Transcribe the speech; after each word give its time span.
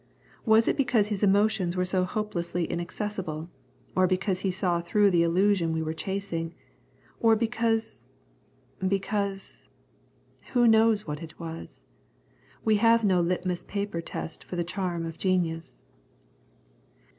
Was 0.47 0.67
it 0.67 0.75
because 0.77 1.09
his 1.09 1.21
emotions 1.21 1.77
were 1.77 1.85
so 1.85 2.05
hopelessly 2.05 2.65
inaccessible, 2.65 3.51
or 3.95 4.07
because 4.07 4.39
he 4.39 4.49
saw 4.49 4.81
through 4.81 5.11
the 5.11 5.21
illusion 5.21 5.73
we 5.73 5.83
were 5.83 5.93
chasing; 5.93 6.55
or 7.19 7.35
because 7.35 8.07
because 8.87 9.63
who 10.53 10.65
knows 10.65 11.05
what 11.05 11.21
it 11.21 11.39
was? 11.39 11.83
We 12.65 12.77
have 12.77 13.03
no 13.05 13.21
litmus 13.21 13.63
paper 13.65 14.01
test 14.01 14.43
for 14.43 14.55
the 14.55 14.63
charm 14.63 15.05
of 15.05 15.19
genius. 15.19 15.83